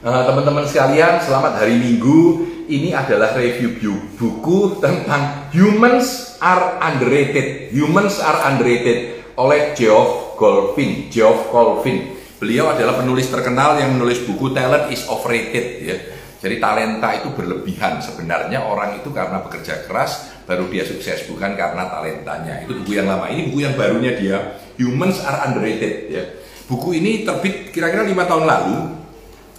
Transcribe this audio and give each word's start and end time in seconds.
Eh, 0.00 0.22
teman-teman 0.24 0.64
sekalian, 0.64 1.20
selamat 1.20 1.60
hari 1.60 1.76
Minggu. 1.76 2.48
Ini 2.64 2.96
adalah 2.96 3.36
review 3.36 3.76
bu- 3.76 4.06
buku 4.16 4.80
tentang 4.80 5.52
Humans 5.52 6.40
Are 6.40 6.80
Underrated. 6.80 7.68
Humans 7.68 8.16
Are 8.24 8.48
Underrated 8.48 9.20
oleh 9.36 9.76
Geoff 9.76 10.40
Golfin. 10.40 11.12
Geoff 11.12 11.52
Golfin. 11.52 12.16
Beliau 12.40 12.72
adalah 12.72 12.96
penulis 12.96 13.28
terkenal 13.28 13.76
yang 13.76 13.92
menulis 14.00 14.24
buku 14.24 14.56
Talent 14.56 14.88
is 14.88 15.04
Overrated 15.04 15.66
ya. 15.84 15.96
Jadi 16.40 16.56
talenta 16.56 17.12
itu 17.20 17.36
berlebihan. 17.36 18.00
Sebenarnya 18.00 18.64
orang 18.64 18.96
itu 18.96 19.12
karena 19.12 19.44
bekerja 19.44 19.84
keras 19.84 20.32
baru 20.48 20.64
dia 20.72 20.88
sukses 20.88 21.28
bukan 21.28 21.52
karena 21.52 21.92
talentanya. 21.92 22.64
Itu 22.64 22.80
buku 22.80 22.96
yang 22.96 23.04
lama. 23.04 23.28
Ini 23.28 23.52
buku 23.52 23.68
yang 23.68 23.76
barunya 23.76 24.16
dia 24.16 24.56
Humans 24.80 25.20
Are 25.28 25.52
Underrated 25.52 26.08
ya. 26.08 26.24
Buku 26.64 26.96
ini 26.96 27.28
terbit 27.28 27.68
kira-kira 27.68 28.00
lima 28.08 28.24
tahun 28.24 28.48
lalu 28.48 28.76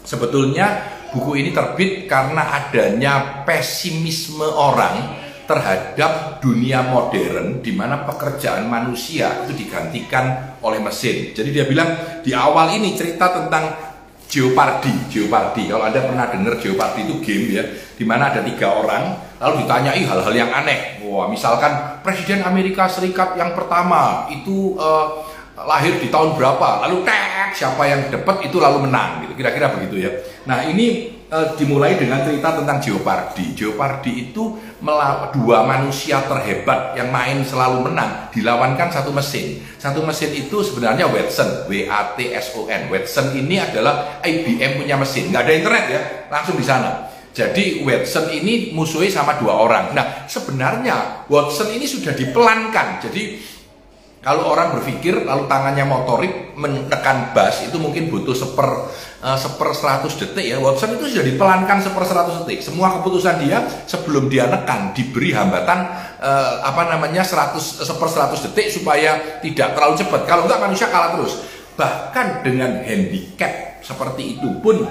Sebetulnya 0.01 0.97
buku 1.11 1.37
ini 1.37 1.51
terbit 1.51 2.07
karena 2.07 2.63
adanya 2.63 3.43
pesimisme 3.43 4.47
orang 4.47 5.21
terhadap 5.45 6.39
dunia 6.39 6.79
modern 6.79 7.59
di 7.59 7.75
mana 7.75 8.07
pekerjaan 8.07 8.71
manusia 8.71 9.43
itu 9.43 9.67
digantikan 9.67 10.55
oleh 10.63 10.79
mesin. 10.79 11.35
Jadi 11.35 11.49
dia 11.51 11.67
bilang 11.67 12.21
di 12.23 12.31
awal 12.31 12.79
ini 12.79 12.95
cerita 12.95 13.27
tentang 13.35 13.91
Jeopardy, 14.31 15.11
Jeopardy. 15.11 15.67
Kalau 15.67 15.83
Anda 15.83 16.07
pernah 16.07 16.31
dengar 16.31 16.55
Jeopardy 16.55 17.03
itu 17.03 17.15
game 17.19 17.45
ya, 17.51 17.63
di 17.99 18.07
mana 18.07 18.31
ada 18.31 18.39
tiga 18.47 18.79
orang 18.79 19.19
lalu 19.43 19.67
ditanyai 19.67 20.07
hal-hal 20.07 20.31
yang 20.31 20.47
aneh. 20.55 21.03
Wah, 21.03 21.27
misalkan 21.27 21.99
Presiden 21.99 22.39
Amerika 22.47 22.87
Serikat 22.87 23.35
yang 23.35 23.51
pertama 23.51 24.31
itu 24.31 24.79
eh, 24.79 25.07
lahir 25.65 25.97
di 26.01 26.07
tahun 26.07 26.37
berapa, 26.37 26.85
lalu 26.87 27.03
tek 27.05 27.53
siapa 27.53 27.83
yang 27.87 28.07
dapat 28.09 28.47
itu 28.47 28.57
lalu 28.57 28.87
menang 28.87 29.25
gitu. 29.25 29.33
Kira-kira 29.37 29.73
begitu 29.73 30.07
ya. 30.07 30.11
Nah, 30.47 30.65
ini 30.65 31.11
eh, 31.29 31.47
dimulai 31.59 31.99
dengan 31.99 32.23
cerita 32.25 32.57
tentang 32.57 32.81
Jeopardy. 32.81 33.53
Jeopardy 33.53 34.31
itu 34.31 34.57
dua 35.37 35.63
manusia 35.63 36.23
terhebat 36.25 36.97
yang 36.97 37.13
main 37.13 37.45
selalu 37.45 37.91
menang 37.91 38.31
dilawankan 38.33 38.89
satu 38.89 39.13
mesin. 39.13 39.61
Satu 39.77 40.01
mesin 40.01 40.33
itu 40.33 40.63
sebenarnya 40.65 41.05
Watson, 41.09 41.69
W 41.69 41.85
A 41.87 42.17
T 42.17 42.33
S 42.33 42.57
O 42.57 42.65
N. 42.65 42.89
Watson 42.89 43.37
ini 43.37 43.61
adalah 43.61 44.21
IBM 44.25 44.81
punya 44.81 44.95
mesin. 44.97 45.29
Nggak 45.29 45.43
ada 45.45 45.53
internet 45.53 45.85
ya, 45.89 46.01
langsung 46.33 46.57
di 46.57 46.65
sana. 46.65 47.11
Jadi 47.31 47.87
Watson 47.87 48.27
ini 48.27 48.75
musuhnya 48.75 49.07
sama 49.23 49.39
dua 49.39 49.55
orang. 49.55 49.95
Nah, 49.95 50.27
sebenarnya 50.27 51.27
Watson 51.31 51.71
ini 51.71 51.87
sudah 51.87 52.11
dipelankan. 52.11 52.99
Jadi 53.07 53.39
kalau 54.21 54.53
orang 54.53 54.77
berpikir 54.77 55.25
lalu 55.25 55.49
tangannya 55.49 55.81
motorik 55.81 56.53
menekan 56.53 57.33
bass 57.33 57.65
itu 57.65 57.81
mungkin 57.81 58.05
butuh 58.13 58.37
seper 58.37 58.69
uh, 59.17 59.33
seper 59.33 59.73
100 59.73 60.05
detik 60.13 60.45
ya. 60.45 60.61
Watson 60.61 60.93
itu 60.93 61.09
sudah 61.09 61.25
dipelankan 61.25 61.81
seper 61.81 62.05
100 62.05 62.45
detik. 62.45 62.61
Semua 62.61 63.01
keputusan 63.01 63.41
dia 63.41 63.65
sebelum 63.89 64.29
dia 64.29 64.45
nekan 64.45 64.93
diberi 64.93 65.33
hambatan 65.33 65.89
uh, 66.21 66.61
apa 66.61 66.93
namanya 66.93 67.25
100 67.25 67.57
seper 67.81 68.05
100 68.05 68.45
detik 68.45 68.69
supaya 68.69 69.41
tidak 69.41 69.73
terlalu 69.73 69.97
cepat. 69.97 70.21
Kalau 70.29 70.45
enggak 70.45 70.61
manusia 70.69 70.93
kalah 70.93 71.17
terus. 71.17 71.41
Bahkan 71.73 72.45
dengan 72.45 72.77
handicap 72.85 73.81
seperti 73.81 74.37
itu 74.37 74.53
pun 74.61 74.85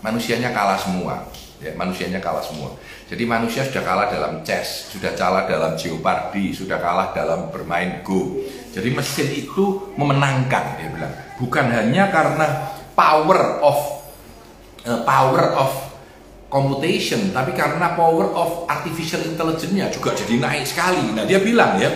manusianya 0.00 0.56
kalah 0.56 0.80
semua. 0.80 1.20
Ya, 1.56 1.72
manusianya 1.72 2.20
kalah 2.20 2.44
semua. 2.44 2.76
Jadi 3.08 3.24
manusia 3.24 3.64
sudah 3.64 3.80
kalah 3.80 4.12
dalam 4.12 4.44
chess, 4.44 4.92
sudah 4.92 5.16
kalah 5.16 5.48
dalam 5.48 5.72
jeopardy, 5.72 6.52
sudah 6.52 6.76
kalah 6.76 7.16
dalam 7.16 7.48
bermain 7.48 8.04
go. 8.04 8.36
Jadi 8.76 8.92
mesin 8.92 9.32
itu 9.32 9.96
memenangkan, 9.96 10.76
dia 10.76 10.92
bilang. 10.92 11.14
Bukan 11.40 11.64
hanya 11.72 12.12
karena 12.12 12.76
power 12.92 13.64
of 13.64 13.78
uh, 14.84 15.00
power 15.08 15.56
of 15.56 15.72
computation, 16.52 17.32
tapi 17.32 17.56
karena 17.56 17.96
power 17.96 18.36
of 18.36 18.68
artificial 18.68 19.24
intelligence-nya 19.24 19.88
juga 19.88 20.12
jadi 20.12 20.36
naik 20.36 20.68
sekali. 20.68 21.16
Nah, 21.16 21.24
dia 21.24 21.40
bilang 21.40 21.80
ya, 21.80 21.88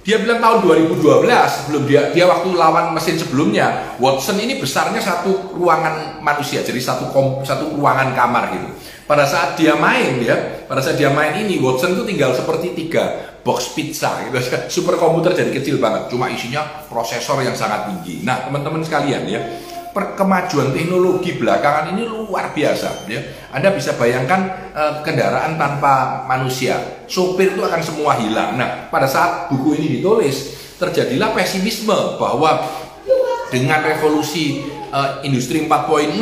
dia 0.00 0.16
bilang 0.16 0.40
tahun 0.40 0.64
2012 0.64 1.28
sebelum 1.28 1.82
dia 1.84 2.08
dia 2.16 2.24
waktu 2.24 2.56
lawan 2.56 2.96
mesin 2.96 3.20
sebelumnya 3.20 3.96
Watson 4.00 4.40
ini 4.40 4.56
besarnya 4.56 4.96
satu 4.96 5.52
ruangan 5.52 6.24
manusia 6.24 6.64
jadi 6.64 6.80
satu 6.80 7.12
kom, 7.12 7.44
satu 7.44 7.76
ruangan 7.76 8.16
kamar 8.16 8.56
gitu. 8.56 8.68
Pada 9.04 9.26
saat 9.26 9.58
dia 9.60 9.76
main 9.76 10.22
ya, 10.22 10.64
pada 10.64 10.80
saat 10.80 10.96
dia 10.96 11.12
main 11.12 11.36
ini 11.44 11.60
Watson 11.60 11.92
itu 11.98 12.08
tinggal 12.08 12.32
seperti 12.32 12.72
tiga 12.72 13.36
box 13.44 13.76
pizza 13.76 14.24
gitu. 14.24 14.40
Super 14.80 14.96
komputer 14.96 15.36
jadi 15.36 15.52
kecil 15.52 15.76
banget, 15.76 16.08
cuma 16.08 16.32
isinya 16.32 16.64
prosesor 16.88 17.44
yang 17.44 17.52
sangat 17.52 17.92
tinggi. 17.92 18.24
Nah 18.24 18.48
teman-teman 18.48 18.80
sekalian 18.80 19.28
ya, 19.28 19.40
perkemajuan 19.90 20.70
teknologi 20.70 21.36
belakangan 21.38 21.94
ini 21.94 22.06
luar 22.06 22.54
biasa 22.54 23.06
ya. 23.10 23.20
Anda 23.50 23.74
bisa 23.74 23.98
bayangkan 23.98 24.70
eh, 24.74 24.94
kendaraan 25.02 25.58
tanpa 25.58 26.24
manusia, 26.26 27.04
sopir 27.10 27.54
itu 27.54 27.62
akan 27.62 27.80
semua 27.82 28.18
hilang. 28.18 28.56
Nah, 28.58 28.90
pada 28.90 29.06
saat 29.06 29.50
buku 29.50 29.78
ini 29.78 30.00
ditulis, 30.00 30.56
terjadilah 30.78 31.34
pesimisme 31.34 32.18
bahwa 32.18 32.62
dengan 33.50 33.82
revolusi 33.82 34.62
eh, 34.90 35.10
industri 35.26 35.66
4.0, 35.66 36.18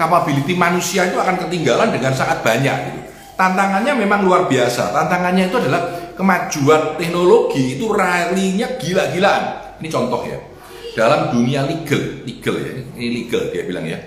capability 0.00 0.56
manusia 0.56 1.08
itu 1.08 1.20
akan 1.20 1.48
ketinggalan 1.48 1.92
dengan 1.92 2.12
sangat 2.16 2.40
banyak 2.40 2.76
gitu. 2.88 3.00
Tantangannya 3.32 3.96
memang 3.96 4.22
luar 4.22 4.46
biasa. 4.46 4.92
Tantangannya 4.92 5.48
itu 5.48 5.56
adalah 5.56 6.14
kemajuan 6.14 7.00
teknologi 7.00 7.80
itu 7.80 7.90
ralinya 7.90 8.68
gila-gilaan. 8.76 9.76
Ini 9.82 9.88
contoh 9.90 10.22
ya 10.22 10.51
dalam 10.92 11.32
dunia 11.32 11.64
legal, 11.64 12.24
legal 12.24 12.54
ya, 12.60 12.72
ini 13.00 13.08
legal 13.24 13.48
dia 13.48 13.64
bilang 13.64 13.84
ya. 13.88 13.98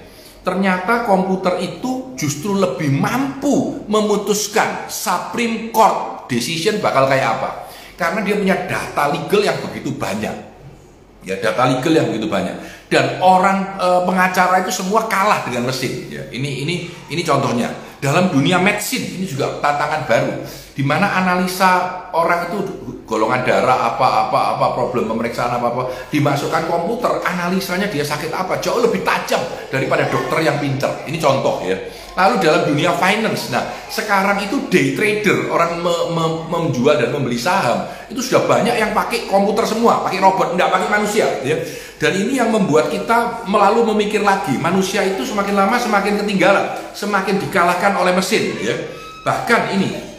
Ternyata 0.45 1.09
komputer 1.09 1.57
itu 1.57 2.13
justru 2.13 2.53
lebih 2.53 2.93
mampu 2.93 3.81
memutuskan 3.89 4.85
Supreme 4.85 5.73
Court 5.73 6.29
decision 6.29 6.77
bakal 6.77 7.09
kayak 7.09 7.41
apa. 7.41 7.49
Karena 7.97 8.21
dia 8.21 8.35
punya 8.37 8.55
data 8.69 9.09
legal 9.09 9.41
yang 9.41 9.57
begitu 9.65 9.89
banyak. 9.97 10.35
Ya, 11.25 11.41
data 11.41 11.65
legal 11.65 11.89
yang 11.89 12.07
begitu 12.13 12.29
banyak. 12.29 12.53
Dan 12.85 13.17
orang 13.25 13.81
e, 13.81 13.87
pengacara 14.05 14.61
itu 14.61 14.69
semua 14.69 15.09
kalah 15.09 15.41
dengan 15.49 15.65
mesin. 15.65 16.13
Ya, 16.13 16.29
ini 16.29 16.61
ini 16.61 16.75
ini 17.09 17.21
contohnya. 17.25 17.73
Dalam 17.97 18.29
dunia 18.29 18.61
medicine 18.61 19.17
ini 19.17 19.25
juga 19.25 19.57
tantangan 19.57 20.05
baru 20.05 20.45
di 20.77 20.83
mana 20.85 21.09
analisa 21.17 22.05
orang 22.13 22.53
itu 22.53 22.84
golongan 23.05 23.45
darah 23.45 23.93
apa 23.93 24.27
apa 24.27 24.39
apa 24.57 24.65
problem 24.73 25.05
pemeriksaan 25.05 25.61
apa 25.61 25.67
apa. 25.71 25.83
Dimasukkan 26.09 26.65
komputer 26.65 27.21
analisanya 27.21 27.85
dia 27.85 28.01
sakit 28.01 28.33
apa. 28.33 28.57
Jauh 28.57 28.81
lebih 28.81 29.05
tajam 29.05 29.39
daripada 29.69 30.09
dokter 30.09 30.41
yang 30.41 30.57
pintar 30.57 31.05
ini 31.05 31.21
contoh 31.21 31.61
ya. 31.61 31.77
Lalu 32.15 32.39
dalam 32.39 32.63
dunia 32.71 32.95
finance 32.95 33.51
nah 33.51 33.61
sekarang 33.91 34.39
itu 34.39 34.71
day 34.71 34.95
trader 34.95 35.51
orang 35.51 35.83
me, 35.83 35.95
me, 36.15 36.25
menjual 36.47 36.95
dan 36.95 37.11
membeli 37.11 37.35
saham 37.35 37.83
itu 38.07 38.23
sudah 38.23 38.47
banyak 38.47 38.71
yang 38.71 38.95
pakai 38.95 39.27
komputer 39.27 39.67
semua 39.67 39.99
pakai 39.99 40.23
robot 40.23 40.55
tidak 40.55 40.73
pakai 40.73 40.89
manusia 40.89 41.27
ya. 41.45 41.59
Dan 41.95 42.11
ini 42.15 42.39
yang 42.39 42.51
membuat 42.51 42.91
kita 42.91 43.47
melalui 43.47 43.87
memikir 43.95 44.23
lagi 44.23 44.55
manusia 44.59 45.03
itu 45.03 45.23
semakin 45.27 45.55
lama 45.55 45.75
semakin 45.77 46.23
ketinggalan 46.23 46.65
semakin 46.95 47.37
dikalahkan 47.37 47.93
oleh 47.99 48.15
mesin 48.15 48.55
ya. 48.63 48.75
Bahkan 49.27 49.75
ini 49.75 50.14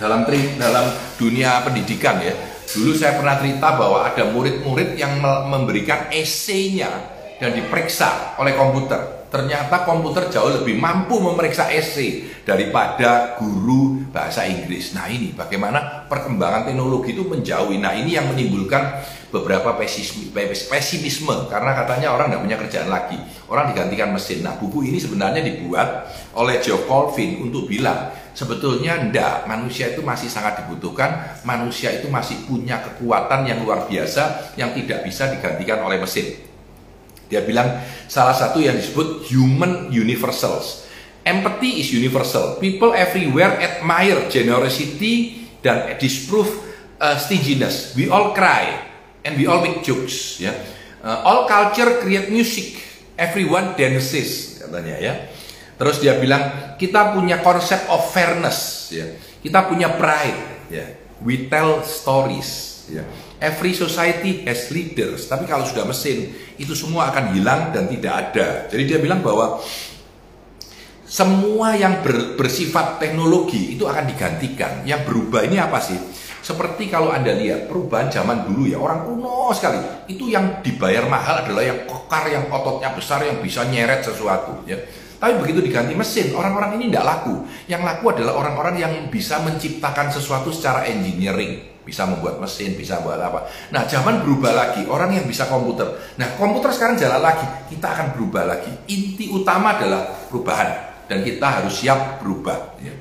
dalam 0.00 0.24
dalam 0.56 0.86
dunia 1.20 1.60
pendidikan 1.60 2.16
ya. 2.24 2.32
Dulu 2.70 2.96
saya 2.96 3.20
pernah 3.20 3.36
cerita 3.36 3.76
bahwa 3.76 4.08
ada 4.08 4.24
murid-murid 4.32 4.96
yang 4.96 5.20
memberikan 5.22 6.08
esainya 6.08 6.88
dan 7.36 7.52
diperiksa 7.52 8.40
oleh 8.40 8.56
komputer. 8.56 9.28
Ternyata 9.30 9.86
komputer 9.86 10.26
jauh 10.32 10.50
lebih 10.50 10.80
mampu 10.80 11.20
memeriksa 11.22 11.70
esai 11.70 12.26
daripada 12.42 13.38
guru 13.38 13.99
bahasa 14.10 14.46
Inggris. 14.46 14.92
Nah 14.92 15.06
ini 15.06 15.32
bagaimana 15.32 16.06
perkembangan 16.10 16.66
teknologi 16.68 17.14
itu 17.14 17.24
menjauhi. 17.26 17.78
Nah 17.78 17.94
ini 17.94 18.18
yang 18.18 18.30
menimbulkan 18.30 19.02
beberapa 19.30 19.78
pesimisme, 19.78 20.34
pesimisme 20.70 21.46
karena 21.46 21.72
katanya 21.78 22.14
orang 22.14 22.30
tidak 22.30 22.42
punya 22.42 22.58
kerjaan 22.58 22.88
lagi. 22.90 23.18
Orang 23.46 23.70
digantikan 23.70 24.10
mesin. 24.10 24.42
Nah 24.42 24.58
buku 24.58 24.90
ini 24.90 24.98
sebenarnya 24.98 25.42
dibuat 25.46 26.10
oleh 26.34 26.58
Joe 26.58 26.84
Colvin 26.84 27.42
untuk 27.46 27.70
bilang 27.70 28.10
sebetulnya 28.34 28.98
tidak 28.98 29.46
manusia 29.46 29.90
itu 29.90 30.02
masih 30.06 30.30
sangat 30.30 30.62
dibutuhkan 30.62 31.42
manusia 31.42 31.90
itu 31.90 32.06
masih 32.06 32.38
punya 32.46 32.78
kekuatan 32.78 33.46
yang 33.46 33.58
luar 33.66 33.90
biasa 33.90 34.54
yang 34.54 34.70
tidak 34.74 35.02
bisa 35.02 35.34
digantikan 35.34 35.82
oleh 35.82 35.98
mesin 35.98 36.38
dia 37.26 37.42
bilang 37.42 37.82
salah 38.06 38.34
satu 38.34 38.62
yang 38.62 38.78
disebut 38.78 39.26
human 39.30 39.90
universals 39.90 40.86
empathy 41.30 41.78
is 41.78 41.94
universal 41.94 42.58
people 42.58 42.90
everywhere 42.90 43.54
admire 43.62 44.26
generosity 44.26 45.46
dan 45.62 45.94
disprove 46.02 46.50
uh, 46.98 47.14
stinginess 47.14 47.94
we 47.94 48.10
all 48.10 48.34
cry 48.34 48.66
and 49.22 49.38
we 49.38 49.46
all 49.46 49.62
make 49.62 49.86
jokes 49.86 50.42
ya 50.42 50.50
uh, 51.06 51.22
all 51.22 51.46
culture 51.46 52.02
create 52.02 52.26
music 52.34 52.74
everyone 53.14 53.78
dances 53.78 54.58
katanya 54.58 54.96
ya 54.98 55.14
Terus 55.80 55.96
dia 55.96 56.20
bilang 56.20 56.76
kita 56.76 57.16
punya 57.16 57.40
konsep 57.40 57.88
of 57.88 58.12
fairness, 58.12 58.92
ya. 58.92 59.08
Kita 59.40 59.64
punya 59.64 59.96
pride, 59.96 60.68
ya. 60.68 60.84
We 61.24 61.48
tell 61.48 61.80
stories. 61.80 62.84
Ya. 62.92 63.00
Every 63.40 63.72
society 63.72 64.44
has 64.44 64.68
leaders, 64.68 65.24
tapi 65.24 65.48
kalau 65.48 65.64
sudah 65.64 65.88
mesin 65.88 66.36
itu 66.60 66.76
semua 66.76 67.08
akan 67.08 67.32
hilang 67.32 67.72
dan 67.72 67.88
tidak 67.88 68.12
ada. 68.12 68.68
Jadi 68.68 68.92
dia 68.92 68.98
bilang 69.00 69.24
bahwa 69.24 69.64
semua 71.10 71.74
yang 71.74 72.06
ber, 72.06 72.38
bersifat 72.38 73.02
teknologi 73.02 73.74
itu 73.74 73.82
akan 73.82 74.06
digantikan. 74.06 74.86
Yang 74.86 75.10
berubah 75.10 75.42
ini 75.42 75.58
apa 75.58 75.82
sih? 75.82 75.98
Seperti 76.38 76.86
kalau 76.86 77.10
Anda 77.10 77.34
lihat 77.34 77.66
perubahan 77.66 78.06
zaman 78.14 78.46
dulu 78.46 78.70
ya, 78.70 78.78
orang 78.78 79.02
kuno 79.02 79.50
sekali. 79.50 80.06
Itu 80.06 80.30
yang 80.30 80.62
dibayar 80.62 81.10
mahal 81.10 81.42
adalah 81.42 81.66
yang 81.66 81.82
kokar, 81.90 82.30
yang 82.30 82.46
ototnya 82.46 82.94
besar, 82.94 83.26
yang 83.26 83.42
bisa 83.42 83.66
nyeret 83.66 84.06
sesuatu 84.06 84.62
ya. 84.70 84.78
Tapi 85.18 85.36
begitu 85.42 85.58
diganti 85.58 85.98
mesin, 85.98 86.30
orang-orang 86.30 86.78
ini 86.78 86.94
tidak 86.94 87.04
laku. 87.04 87.42
Yang 87.66 87.82
laku 87.90 88.04
adalah 88.14 88.32
orang-orang 88.38 88.74
yang 88.78 88.92
bisa 89.10 89.42
menciptakan 89.42 90.14
sesuatu 90.14 90.54
secara 90.54 90.86
engineering 90.86 91.74
bisa 91.80 92.06
membuat 92.06 92.38
mesin, 92.38 92.78
bisa 92.78 93.02
buat 93.02 93.18
apa. 93.18 93.50
Nah, 93.74 93.82
zaman 93.82 94.22
berubah 94.22 94.54
lagi, 94.54 94.86
orang 94.86 95.10
yang 95.10 95.26
bisa 95.26 95.50
komputer. 95.50 95.90
Nah, 96.22 96.38
komputer 96.38 96.70
sekarang 96.70 96.94
jalan 96.94 97.18
lagi, 97.18 97.42
kita 97.66 97.98
akan 97.98 98.06
berubah 98.14 98.46
lagi. 98.46 98.70
Inti 98.94 99.26
utama 99.34 99.74
adalah 99.74 100.06
perubahan 100.30 100.89
dan 101.10 101.26
kita 101.26 101.42
harus 101.42 101.74
siap 101.74 102.22
berubah. 102.22 102.78
Ya. 102.78 102.94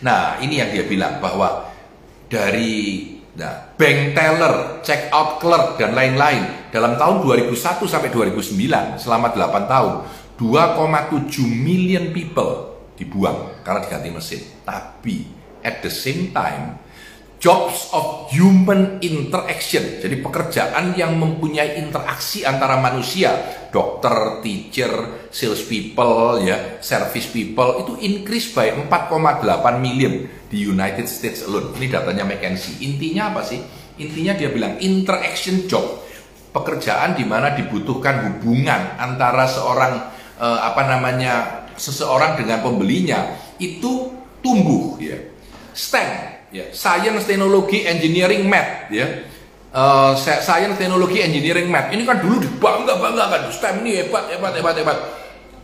Nah, 0.00 0.40
ini 0.40 0.56
yang 0.56 0.72
dia 0.72 0.88
bilang 0.88 1.20
bahwa 1.20 1.68
dari 2.32 3.04
nah, 3.36 3.76
bank 3.76 4.16
teller, 4.16 4.80
check 4.80 5.12
out 5.12 5.36
clerk 5.36 5.76
dan 5.76 5.92
lain-lain 5.92 6.72
dalam 6.72 6.96
tahun 6.96 7.20
2001 7.20 7.84
sampai 7.84 8.08
2009 8.08 9.04
selama 9.04 9.36
8 9.36 9.68
tahun 9.68 9.94
2,7 10.40 11.44
million 11.44 12.08
people 12.08 12.80
dibuang 12.96 13.60
karena 13.60 13.84
diganti 13.84 14.08
mesin. 14.08 14.42
Tapi 14.64 15.28
at 15.60 15.84
the 15.84 15.92
same 15.92 16.32
time 16.32 16.87
jobs 17.38 17.94
of 17.94 18.26
human 18.34 18.98
interaction. 18.98 20.02
Jadi 20.02 20.18
pekerjaan 20.18 20.98
yang 20.98 21.14
mempunyai 21.14 21.78
interaksi 21.78 22.42
antara 22.42 22.82
manusia, 22.82 23.30
dokter, 23.70 24.42
teacher, 24.42 24.90
sales 25.30 25.62
people, 25.64 26.42
ya, 26.42 26.82
service 26.82 27.30
people 27.30 27.86
itu 27.86 27.92
increase 28.02 28.50
by 28.50 28.74
4,8 28.90 29.46
million 29.78 30.26
di 30.50 30.66
United 30.66 31.06
States 31.06 31.46
alone. 31.46 31.72
Ini 31.78 31.86
datanya 31.94 32.26
McKinsey. 32.26 32.82
Intinya 32.82 33.30
apa 33.30 33.46
sih? 33.46 33.62
Intinya 34.02 34.34
dia 34.34 34.50
bilang 34.50 34.76
interaction 34.82 35.70
job. 35.70 36.06
Pekerjaan 36.50 37.14
di 37.14 37.22
mana 37.22 37.54
dibutuhkan 37.54 38.34
hubungan 38.34 38.98
antara 38.98 39.46
seorang 39.46 40.10
eh, 40.42 40.60
apa 40.64 40.82
namanya 40.90 41.62
seseorang 41.78 42.34
dengan 42.34 42.66
pembelinya 42.66 43.30
itu 43.62 44.10
tumbuh 44.42 44.98
ya. 44.98 45.18
STEM 45.76 46.37
ya. 46.52 46.70
Science 46.72 47.24
teknologi 47.28 47.84
engineering 47.84 48.46
math. 48.48 48.88
Ya. 48.92 49.24
Uh, 49.68 50.16
science 50.16 50.80
teknologi 50.80 51.20
engineering 51.20 51.68
math. 51.68 51.92
Ini 51.92 52.02
kan 52.08 52.24
dulu 52.24 52.40
dibangga 52.40 52.96
banggakan 52.96 53.52
STEM 53.52 53.84
ini 53.84 54.04
hebat 54.04 54.32
hebat 54.32 54.52
hebat 54.56 54.74
hebat. 54.76 54.98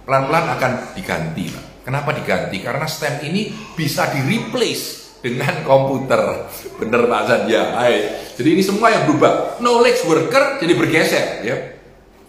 Pelan 0.05 0.29
pelan 0.29 0.45
akan 0.53 0.73
diganti 0.93 1.49
Pak. 1.49 1.65
kenapa 1.89 2.13
diganti? 2.13 2.61
Karena 2.61 2.85
STEM 2.85 3.25
ini 3.25 3.49
bisa 3.73 4.13
di 4.13 4.21
replace 4.21 5.17
dengan 5.25 5.65
komputer. 5.65 6.53
Bener 6.77 7.09
Pak 7.09 7.23
Zan 7.25 7.43
ya 7.49 7.81
hai. 7.81 8.29
jadi 8.37 8.49
ini 8.53 8.61
semua 8.61 8.93
yang 8.93 9.09
berubah. 9.09 9.57
Knowledge 9.65 10.05
worker 10.05 10.61
jadi 10.61 10.73
bergeser 10.77 11.27
ya. 11.41 11.57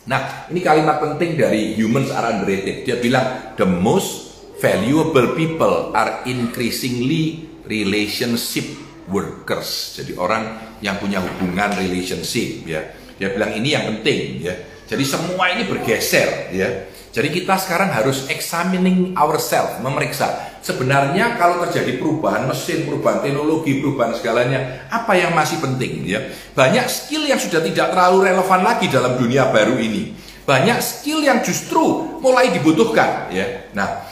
Nah 0.07 0.47
ini 0.47 0.63
kalimat 0.63 1.03
penting 1.03 1.35
dari 1.35 1.75
humans 1.75 2.07
are 2.15 2.31
underrated. 2.31 2.87
Dia 2.87 2.95
bilang 3.03 3.57
the 3.59 3.67
most 3.67 4.39
valuable 4.63 5.35
people 5.35 5.91
are 5.91 6.23
increasingly 6.23 7.54
relationship 7.65 8.65
workers. 9.09 9.99
Jadi 10.01 10.17
orang 10.17 10.77
yang 10.81 10.97
punya 10.97 11.21
hubungan 11.21 11.73
relationship 11.77 12.65
ya. 12.65 12.81
Dia 13.15 13.31
bilang 13.31 13.55
ini 13.55 13.73
yang 13.73 13.85
penting 13.97 14.43
ya. 14.43 14.55
Jadi 14.85 15.03
semua 15.05 15.49
ini 15.53 15.65
bergeser 15.65 16.53
ya. 16.53 16.69
Jadi 17.15 17.31
kita 17.31 17.55
sekarang 17.55 17.95
harus 17.95 18.27
examining 18.27 19.15
ourselves, 19.15 19.79
memeriksa. 19.79 20.59
Sebenarnya 20.59 21.39
kalau 21.39 21.63
terjadi 21.63 21.95
perubahan 21.95 22.43
mesin, 22.43 22.83
perubahan 22.83 23.23
teknologi, 23.23 23.79
perubahan 23.79 24.11
segalanya, 24.19 24.83
apa 24.91 25.15
yang 25.15 25.31
masih 25.31 25.63
penting 25.63 26.03
ya? 26.03 26.19
Banyak 26.51 26.91
skill 26.91 27.23
yang 27.23 27.39
sudah 27.39 27.63
tidak 27.63 27.95
terlalu 27.95 28.27
relevan 28.27 28.61
lagi 28.67 28.91
dalam 28.91 29.15
dunia 29.15 29.47
baru 29.47 29.79
ini. 29.79 30.11
Banyak 30.43 30.83
skill 30.83 31.23
yang 31.23 31.39
justru 31.39 32.19
mulai 32.19 32.51
dibutuhkan 32.51 33.31
ya. 33.31 33.71
Nah, 33.71 34.03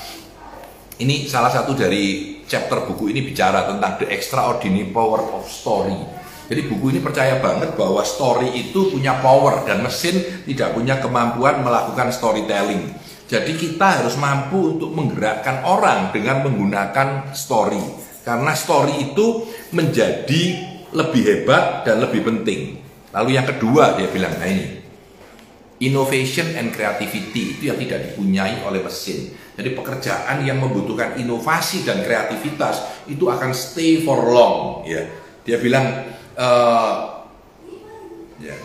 ini 1.04 1.28
salah 1.28 1.52
satu 1.52 1.76
dari 1.76 2.33
chapter 2.54 2.86
buku 2.86 3.10
ini 3.10 3.26
bicara 3.26 3.66
tentang 3.66 3.98
the 3.98 4.06
extraordinary 4.14 4.86
power 4.94 5.18
of 5.34 5.50
story. 5.50 5.98
Jadi 6.46 6.70
buku 6.70 6.94
ini 6.94 7.00
percaya 7.02 7.42
banget 7.42 7.74
bahwa 7.74 8.06
story 8.06 8.54
itu 8.54 8.94
punya 8.94 9.18
power 9.26 9.66
dan 9.66 9.82
mesin 9.82 10.22
tidak 10.46 10.78
punya 10.78 11.02
kemampuan 11.02 11.66
melakukan 11.66 12.14
storytelling. 12.14 12.94
Jadi 13.26 13.58
kita 13.58 14.04
harus 14.04 14.14
mampu 14.22 14.78
untuk 14.78 14.94
menggerakkan 14.94 15.66
orang 15.66 16.14
dengan 16.14 16.46
menggunakan 16.46 17.34
story. 17.34 17.82
Karena 18.22 18.54
story 18.54 19.10
itu 19.10 19.50
menjadi 19.74 20.44
lebih 20.94 21.24
hebat 21.26 21.82
dan 21.90 22.06
lebih 22.06 22.22
penting. 22.22 22.78
Lalu 23.10 23.30
yang 23.34 23.50
kedua 23.50 23.98
dia 23.98 24.06
bilang, 24.14 24.38
nah 24.38 24.46
ini, 24.46 24.83
Innovation 25.84 26.56
and 26.56 26.72
creativity 26.72 27.60
itu 27.60 27.68
yang 27.68 27.76
tidak 27.76 28.08
dipunyai 28.08 28.64
oleh 28.64 28.80
mesin. 28.80 29.36
Jadi 29.60 29.76
pekerjaan 29.76 30.48
yang 30.48 30.64
membutuhkan 30.64 31.20
inovasi 31.20 31.84
dan 31.84 32.00
kreativitas 32.08 33.04
itu 33.12 33.28
akan 33.28 33.52
stay 33.52 34.00
for 34.02 34.32
long. 34.32 34.88
Ya, 34.88 35.04
dia 35.44 35.60
bilang 35.60 36.08
uh, 36.40 37.28
ya, 38.40 38.56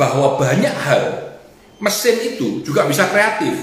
bahwa 0.00 0.40
banyak 0.40 0.72
hal 0.72 1.36
mesin 1.76 2.34
itu 2.34 2.64
juga 2.64 2.88
bisa 2.88 3.06
kreatif, 3.12 3.54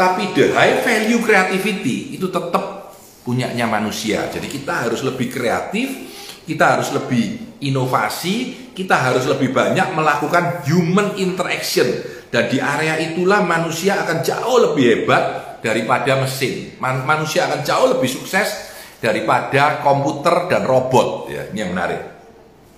tapi 0.00 0.32
the 0.32 0.50
high 0.56 0.80
value 0.80 1.20
creativity 1.20 2.16
itu 2.16 2.32
tetap 2.32 2.96
punyanya 3.20 3.68
manusia. 3.68 4.32
Jadi 4.32 4.48
kita 4.48 4.88
harus 4.88 5.04
lebih 5.04 5.28
kreatif, 5.28 5.92
kita 6.44 6.78
harus 6.78 6.92
lebih 6.92 7.58
inovasi, 7.64 8.68
kita 8.76 8.96
harus 8.96 9.24
lebih 9.24 9.50
banyak 9.50 9.96
melakukan 9.96 10.64
human 10.68 11.16
interaction. 11.16 11.88
Dan 12.28 12.50
di 12.50 12.58
area 12.58 12.98
itulah 12.98 13.40
manusia 13.46 14.00
akan 14.04 14.20
jauh 14.20 14.58
lebih 14.70 14.84
hebat 14.84 15.24
daripada 15.64 16.20
mesin. 16.20 16.76
Man 16.82 17.08
manusia 17.08 17.48
akan 17.48 17.64
jauh 17.64 17.86
lebih 17.96 18.10
sukses 18.10 18.74
daripada 19.00 19.80
komputer 19.80 20.50
dan 20.52 20.68
robot. 20.68 21.32
Ya, 21.32 21.48
ini 21.48 21.58
yang 21.64 21.72
menarik. 21.72 22.02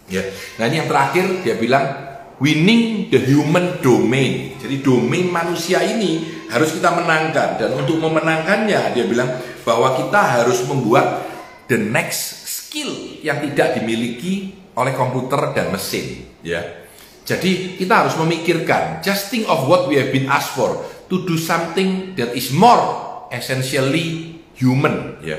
Ya. 0.06 0.22
Nah 0.62 0.70
ini 0.70 0.84
yang 0.84 0.88
terakhir 0.90 1.24
dia 1.42 1.58
bilang 1.58 1.82
winning 2.38 3.10
the 3.10 3.18
human 3.18 3.82
domain. 3.82 4.54
Jadi 4.60 4.84
domain 4.84 5.26
manusia 5.26 5.82
ini 5.82 6.46
harus 6.46 6.76
kita 6.76 6.94
menangkan 6.94 7.58
dan 7.58 7.70
untuk 7.74 7.98
memenangkannya 7.98 8.94
dia 8.94 9.04
bilang 9.08 9.34
bahwa 9.66 9.98
kita 9.98 10.20
harus 10.42 10.62
membuat 10.68 11.26
the 11.66 11.74
next 11.74 12.46
skill 12.46 13.05
yang 13.26 13.42
tidak 13.42 13.82
dimiliki 13.82 14.54
oleh 14.78 14.94
komputer 14.94 15.50
dan 15.50 15.74
mesin 15.74 16.22
ya. 16.46 16.62
Jadi 17.26 17.74
kita 17.74 18.06
harus 18.06 18.14
memikirkan 18.14 19.02
just 19.02 19.34
think 19.34 19.50
of 19.50 19.66
what 19.66 19.90
we 19.90 19.98
have 19.98 20.14
been 20.14 20.30
asked 20.30 20.54
for 20.54 20.78
to 21.10 21.26
do 21.26 21.34
something 21.34 22.14
that 22.14 22.30
is 22.38 22.54
more 22.54 22.78
essentially 23.34 24.38
human 24.54 25.18
ya. 25.26 25.34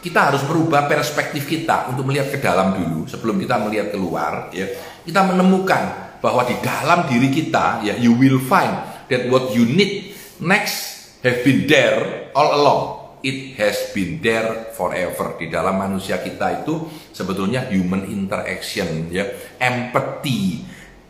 Kita 0.00 0.32
harus 0.32 0.40
merubah 0.48 0.88
perspektif 0.88 1.44
kita 1.44 1.92
untuk 1.92 2.08
melihat 2.08 2.32
ke 2.32 2.38
dalam 2.40 2.80
dulu 2.80 3.04
sebelum 3.04 3.36
kita 3.36 3.60
melihat 3.60 3.92
keluar 3.92 4.48
ya. 4.56 4.64
Kita 5.04 5.20
menemukan 5.28 6.16
bahwa 6.24 6.48
di 6.48 6.56
dalam 6.64 7.04
diri 7.04 7.28
kita 7.28 7.84
ya 7.84 7.92
you 8.00 8.16
will 8.16 8.40
find 8.40 8.72
that 9.12 9.28
what 9.28 9.52
you 9.52 9.68
need 9.68 10.16
next 10.40 11.12
have 11.20 11.44
been 11.44 11.68
there 11.68 12.32
all 12.32 12.56
along 12.56 12.97
it 13.22 13.58
has 13.58 13.90
been 13.94 14.22
there 14.22 14.70
forever. 14.74 15.34
Di 15.38 15.50
dalam 15.50 15.78
manusia 15.78 16.22
kita 16.22 16.62
itu 16.62 16.86
sebetulnya 17.10 17.66
human 17.70 18.06
interaction 18.06 19.10
ya. 19.10 19.26
Empathy 19.58 20.62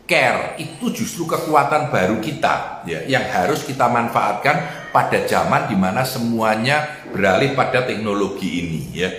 care 0.09 0.57
itu 0.57 0.89
justru 0.89 1.29
kekuatan 1.29 1.93
baru 1.93 2.17
kita 2.17 2.81
ya 2.89 3.05
yang 3.05 3.29
harus 3.29 3.61
kita 3.61 3.85
manfaatkan 3.85 4.89
pada 4.89 5.21
zaman 5.29 5.69
di 5.69 5.77
mana 5.77 6.01
semuanya 6.01 7.05
beralih 7.13 7.53
pada 7.53 7.85
teknologi 7.85 8.65
ini 8.65 8.81
ya. 8.93 9.09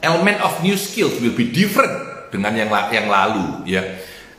Element 0.00 0.40
of 0.44 0.60
new 0.64 0.76
skills 0.76 1.20
will 1.20 1.36
be 1.36 1.48
different 1.52 2.28
dengan 2.32 2.56
yang 2.56 2.72
yang 2.92 3.08
lalu 3.08 3.68
ya. 3.68 3.82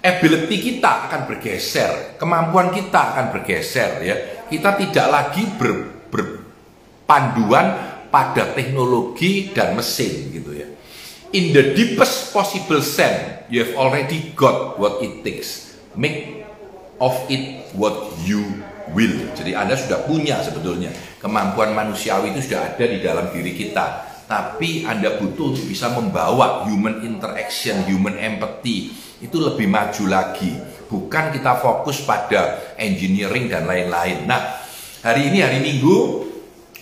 Ability 0.05 0.61
kita 0.61 1.09
akan 1.09 1.25
bergeser 1.25 2.17
kemampuan 2.21 2.69
kita 2.69 3.13
akan 3.13 3.25
bergeser 3.33 4.01
ya. 4.05 4.15
Kita 4.45 4.77
tidak 4.77 5.07
lagi 5.09 5.41
ber, 5.57 6.05
ber 6.13 6.44
panduan 7.05 7.73
pada 8.09 8.53
teknologi 8.53 9.53
dan 9.53 9.77
mesin 9.77 10.29
gitu 10.33 10.51
ya. 10.53 10.67
In 11.35 11.51
the 11.51 11.73
deepest 11.75 12.31
possible 12.31 12.79
sense, 12.79 13.47
you 13.49 13.65
have 13.65 13.73
already 13.75 14.33
got 14.37 14.77
what 14.77 15.01
it 15.01 15.25
takes. 15.25 15.75
Make 15.97 16.45
of 16.99 17.15
it 17.27 17.71
what 17.75 18.13
you 18.23 18.43
will. 18.93 19.15
Jadi 19.35 19.57
Anda 19.57 19.75
sudah 19.75 20.05
punya 20.07 20.39
sebetulnya 20.45 20.93
kemampuan 21.19 21.75
manusiawi 21.75 22.31
itu 22.31 22.51
sudah 22.51 22.75
ada 22.75 22.85
di 22.87 23.03
dalam 23.03 23.31
diri 23.35 23.51
kita. 23.51 24.15
tapi 24.25 24.83
Anda 24.85 25.21
butuh 25.21 25.53
untuk 25.53 25.65
bisa 25.69 25.93
membawa 25.93 26.65
human 26.65 27.05
interaction, 27.05 27.85
human 27.85 28.17
empathy 28.17 28.89
itu 29.21 29.37
lebih 29.37 29.69
maju 29.69 30.03
lagi. 30.09 30.51
Bukan 30.85 31.33
kita 31.33 31.61
fokus 31.61 32.01
pada 32.05 32.73
engineering 32.77 33.49
dan 33.49 33.69
lain-lain. 33.69 34.25
Nah, 34.25 34.61
hari 35.01 35.29
ini 35.33 35.41
hari 35.41 35.61
Minggu 35.61 36.25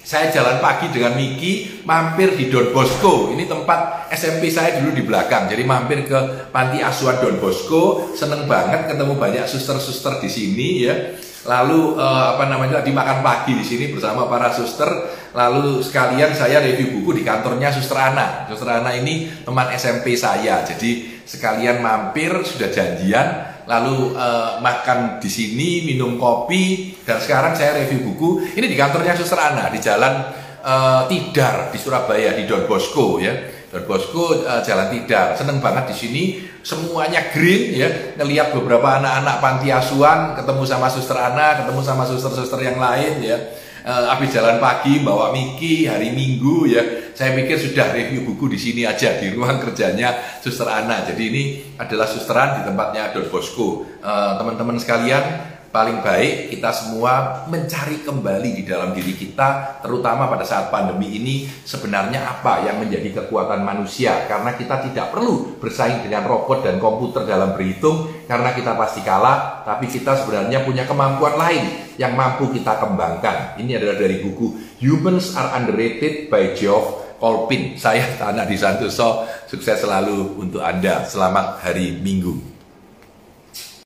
saya 0.03 0.27
jalan 0.27 0.60
pagi 0.60 0.91
dengan 0.91 1.15
Miki 1.15 1.83
mampir 1.88 2.36
di 2.36 2.51
Don 2.51 2.75
Bosco. 2.75 3.31
Ini 3.31 3.48
tempat 3.48 4.12
SMP 4.12 4.51
saya 4.51 4.83
dulu 4.83 4.91
di 4.91 5.03
belakang. 5.07 5.48
Jadi 5.48 5.63
mampir 5.63 6.03
ke 6.03 6.51
panti 6.51 6.83
asuhan 6.83 7.24
Don 7.24 7.39
Bosco. 7.39 8.12
Seneng 8.12 8.43
banget 8.43 8.91
ketemu 8.91 9.15
banyak 9.15 9.48
suster-suster 9.48 10.19
di 10.19 10.27
sini 10.27 10.67
ya 10.83 10.95
lalu 11.43 12.00
uh, 12.00 12.35
apa 12.35 12.47
namanya 12.47 12.79
tadi 12.79 12.95
makan 12.95 13.19
pagi 13.19 13.53
di 13.59 13.65
sini 13.65 13.91
bersama 13.91 14.27
para 14.31 14.51
suster. 14.51 14.88
Lalu 15.33 15.81
sekalian 15.81 16.31
saya 16.31 16.62
review 16.62 17.01
buku 17.01 17.19
di 17.19 17.23
kantornya 17.25 17.73
suster 17.73 17.97
Ana. 18.00 18.47
Suster 18.47 18.69
Ana 18.69 18.93
ini 18.95 19.27
teman 19.43 19.67
SMP 19.75 20.15
saya. 20.15 20.63
Jadi 20.63 21.21
sekalian 21.27 21.83
mampir 21.83 22.31
sudah 22.45 22.69
janjian. 22.71 23.51
Lalu 23.63 24.15
uh, 24.15 24.59
makan 24.63 25.19
di 25.19 25.27
sini 25.27 25.69
minum 25.83 26.15
kopi. 26.15 26.95
Dan 27.03 27.19
sekarang 27.19 27.57
saya 27.57 27.75
review 27.81 28.13
buku 28.13 28.55
ini 28.55 28.69
di 28.71 28.77
kantornya 28.79 29.17
suster 29.17 29.39
Ana 29.41 29.67
di 29.67 29.83
jalan 29.83 30.31
uh, 30.63 31.03
Tidar 31.12 31.75
di 31.75 31.77
Surabaya 31.81 32.39
di 32.39 32.47
Don 32.47 32.63
Bosco 32.63 33.19
ya. 33.19 33.33
Don 33.73 33.83
Bosco 33.83 34.47
uh, 34.47 34.62
Jalan 34.63 34.93
Tidar. 34.95 35.35
Seneng 35.35 35.59
banget 35.59 35.91
di 35.91 35.95
sini 35.97 36.23
semuanya 36.63 37.29
green 37.29 37.75
ya. 37.75 38.15
Ngelihat 38.17 38.55
beberapa 38.55 38.98
anak-anak 38.98 39.36
panti 39.43 39.70
asuhan 39.70 40.34
ketemu 40.34 40.63
sama 40.63 40.88
suster 40.88 41.20
Ana 41.20 41.62
ketemu 41.62 41.82
sama 41.84 42.03
suster-suster 42.08 42.60
yang 42.63 42.79
lain 42.79 43.22
ya. 43.22 43.38
Uh, 43.84 44.08
habis 44.08 44.32
jalan 44.32 44.63
pagi 44.63 45.03
bawa 45.03 45.36
Miki 45.36 45.86
hari 45.91 46.15
Minggu 46.15 46.72
ya. 46.72 47.12
Saya 47.12 47.36
pikir 47.36 47.60
sudah 47.60 47.91
review 47.91 48.24
buku 48.24 48.48
di 48.48 48.55
sini 48.55 48.88
aja 48.88 49.20
di 49.20 49.27
ruang 49.36 49.60
kerjanya 49.60 50.39
suster 50.39 50.65
Ana. 50.65 51.03
Jadi 51.03 51.24
ini 51.27 51.43
adalah 51.75 52.08
susteran 52.08 52.63
di 52.63 52.72
tempatnya 52.72 53.12
Don 53.12 53.27
Bosco. 53.27 53.84
Uh, 54.00 54.39
teman-teman 54.39 54.79
sekalian 54.79 55.52
paling 55.74 56.06
baik 56.06 56.53
kita 56.53 56.70
semua 56.70 57.44
mencari 57.50 58.06
kembali 58.06 58.62
di 58.62 58.63
dalam 58.63 58.94
diri 58.94 59.18
kita 59.18 59.82
terutama 59.82 60.30
pada 60.30 60.46
saat 60.46 60.70
pandemi 60.70 61.18
ini 61.18 61.50
sebenarnya 61.50 62.30
apa 62.30 62.62
yang 62.62 62.77
menjadi 62.77 63.25
kekuatan 63.25 63.65
manusia. 63.65 64.30
Karena 64.30 64.53
kita 64.53 64.86
tidak 64.86 65.10
perlu 65.10 65.58
bersaing 65.58 66.06
dengan 66.06 66.30
robot 66.30 66.62
dan 66.62 66.77
komputer 66.77 67.25
dalam 67.25 67.58
berhitung 67.58 68.06
karena 68.30 68.53
kita 68.53 68.77
pasti 68.77 69.01
kalah 69.01 69.65
tapi 69.65 69.89
kita 69.89 70.13
sebenarnya 70.13 70.62
punya 70.62 70.86
kemampuan 70.86 71.42
lain 71.42 71.65
yang 71.98 72.13
mampu 72.13 72.53
kita 72.53 72.77
kembangkan. 72.77 73.58
Ini 73.58 73.82
adalah 73.82 73.98
dari 73.98 74.22
buku 74.22 74.77
Humans 74.77 75.34
Are 75.34 75.58
Underrated 75.58 76.30
by 76.30 76.53
Geoff 76.53 77.18
Colpin. 77.18 77.82
Saya 77.82 78.13
Tanah 78.13 78.46
Di 78.46 78.62
Santoso 78.62 79.25
sukses 79.50 79.82
selalu 79.82 80.38
untuk 80.38 80.62
Anda. 80.62 81.01
Selamat 81.01 81.65
hari 81.65 81.98
Minggu 81.98 82.52